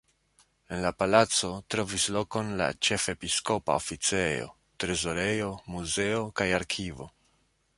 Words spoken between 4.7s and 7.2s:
trezorejo, muzeo kaj arkivo.